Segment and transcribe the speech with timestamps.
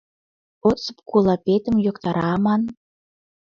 [0.69, 2.61] Осып кулапетым йоктара аман?